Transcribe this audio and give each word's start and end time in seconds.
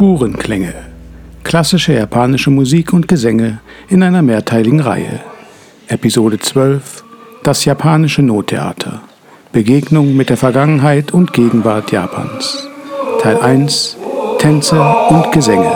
Ohrenklänge. 0.00 0.74
Klassische 1.44 1.92
japanische 1.92 2.50
Musik 2.50 2.92
und 2.92 3.06
Gesänge 3.06 3.60
in 3.88 4.02
einer 4.02 4.22
mehrteiligen 4.22 4.80
Reihe. 4.80 5.20
Episode 5.88 6.38
12 6.38 7.04
Das 7.42 7.64
japanische 7.64 8.22
Nottheater. 8.22 9.02
Begegnung 9.52 10.16
mit 10.16 10.30
der 10.30 10.36
Vergangenheit 10.36 11.12
und 11.12 11.32
Gegenwart 11.32 11.92
Japans. 11.92 12.68
Teil 13.20 13.40
1 13.40 13.98
Tänze 14.38 14.80
und 15.10 15.32
Gesänge. 15.32 15.70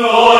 Lord. 0.00 0.39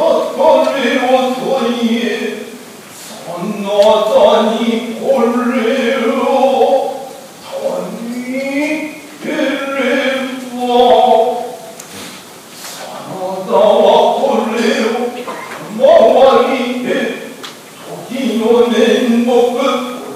이혼은 18.41 19.23
목극 19.23 19.61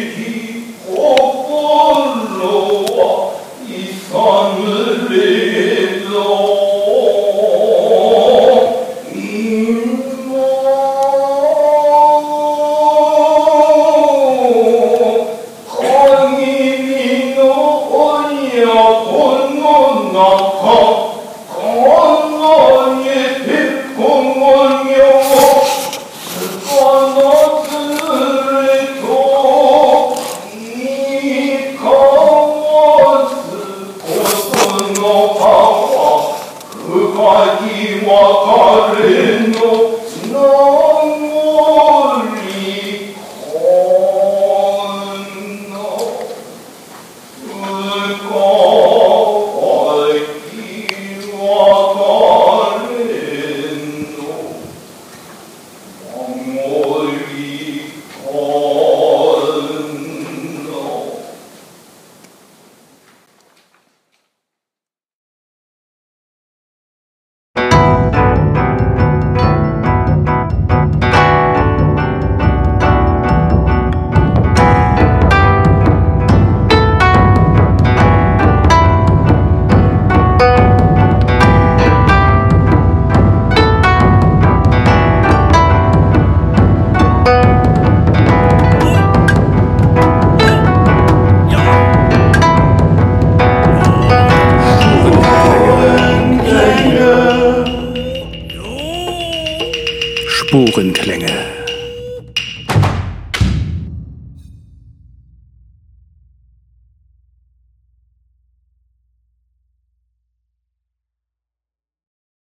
を 20.71 21.10